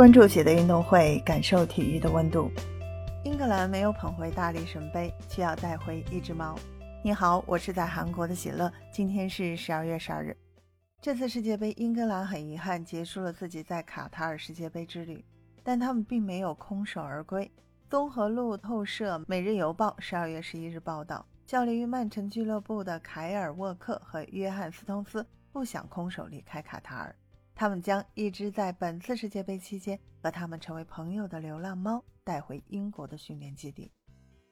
[0.00, 2.50] 关注喜的运动会，感受体育的温度。
[3.22, 6.58] 英格兰没有捧回大力神杯，却要带回一只猫。
[7.04, 8.72] 你好，我是在韩国的喜乐。
[8.90, 10.34] 今天是十二月十二日。
[11.02, 15.22] 这次世界杯，英格兰很遗憾结束了自己在卡塔尔世界杯之旅，
[15.62, 17.52] 但他们并没有空手而归。
[17.90, 27.14] 综合路透社、每日邮报十二月十一日报道，效力于曼城俱乐部的凯尔沃克和约翰斯通斯不想空手离开卡塔尔。
[27.60, 33.92] 他们将一只在本次世界杯期间和他们成为朋友的流浪猫带回英国的训练基地。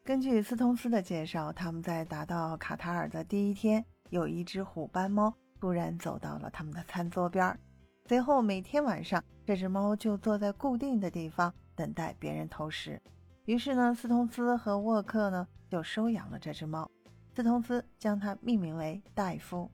[0.04, 7.58] 根据斯通斯的介绍，他们在达到卡塔尔的第一天，有一只虎斑猫突然走到了他们的餐桌边儿
[8.04, 13.00] 随后每天晚上，这只猫就坐在固定的地方等待别人投食。
[13.46, 16.86] 于是呢，斯通斯和沃克呢就收养了这只猫。
[17.34, 19.70] 斯通斯将它命名为戴夫。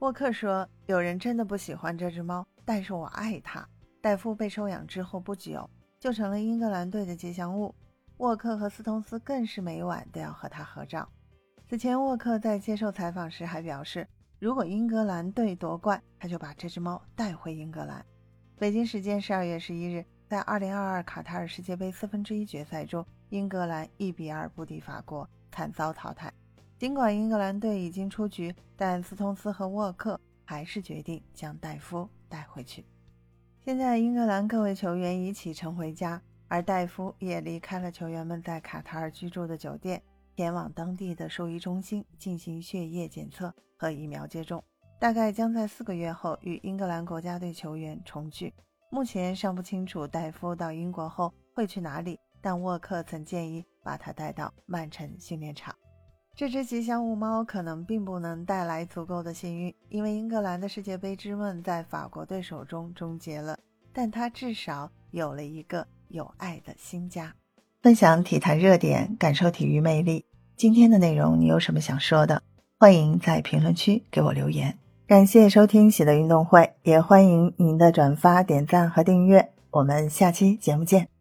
[0.00, 3.68] 沃克说：“有人真的不喜欢这只猫，但是我爱它。”
[4.00, 5.68] 戴夫被收养之后不久，
[5.98, 7.74] 就成了英格兰队的吉祥物。
[8.16, 11.06] 沃克和斯通斯更是每晚都要和他合照。
[11.68, 18.02] 此前，沃克在接受采访时还表示，如果英格兰队夺冠，他就把这只猫带回英格兰。
[18.58, 26.32] 北京时间十二月十一日，在二零二二卡塔尔世界杯四分之一决赛中，英格兰一比二不敌法国，惨遭淘汰。
[26.80, 32.86] 尽管英格兰队已经出局，但斯通斯和沃克还是决定将戴夫带回去。
[33.62, 40.02] 现在，英格兰各位球员已启程回家，而戴夫也离开了球员们在卡塔尔居住的酒店，
[40.34, 44.64] 前往当地的兽医中心进行血液检测和疫苗接种。
[44.98, 48.54] 大概将在四个月后与英格兰国家队球员重聚。
[48.90, 55.76] 目前尚不清楚戴夫到英国后会去哪里，但沃克曾建议把他带到曼城训练场。
[56.36, 63.58] 这只吉祥物猫可能并不能带来足够的幸运，因为英格兰的世界杯之梦在法国队手中终结了。
[63.92, 67.34] 但它至少有了一个有爱的新家。
[67.82, 70.24] 分享体坛热点，感受体育魅力。
[70.56, 72.42] 今天的内容你有什么想说的？
[72.78, 74.78] 欢迎在评论区给我留言。
[75.06, 79.52] 感谢收听喜乐运动会，也欢迎您的转发、点赞和订阅。
[79.70, 81.19] 我们下期节目见。